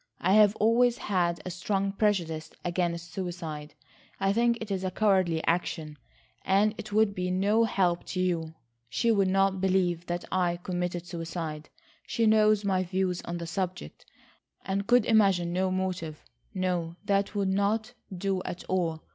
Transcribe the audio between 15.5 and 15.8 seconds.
no